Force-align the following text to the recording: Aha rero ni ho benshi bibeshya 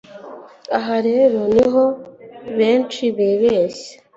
Aha 0.77 0.95
rero 1.07 1.39
ni 1.53 1.65
ho 1.71 1.83
benshi 2.57 3.03
bibeshya 3.15 3.93